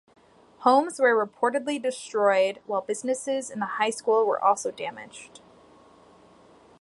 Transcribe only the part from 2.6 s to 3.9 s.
while businesses and the